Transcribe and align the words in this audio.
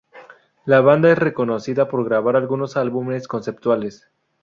La 0.65 0.81
banda 0.81 1.11
es 1.11 1.17
reconocida 1.19 1.87
por 1.87 2.03
grabar 2.05 2.35
algunos 2.35 2.75
álbumes 2.75 3.27
conceptuales. 3.27 4.09